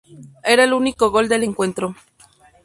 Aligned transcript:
Era 0.43 0.63
el 0.63 0.73
único 0.73 1.11
gol 1.11 1.29
del 1.29 1.43
encuentro. 1.43 1.95